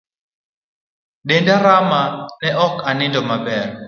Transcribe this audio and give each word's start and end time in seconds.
Denda 1.27 1.55
rama 1.65 2.01
ne 2.41 2.49
ok 2.67 2.75
anindo 2.89 3.19
maber 3.29 3.67